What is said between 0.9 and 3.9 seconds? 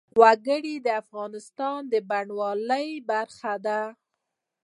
افغانستان د بڼوالۍ برخه ده.